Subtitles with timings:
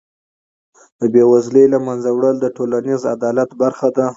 [0.99, 4.05] د بېوزلۍ له منځه وړل د ټولنیز عدالت برخه ده.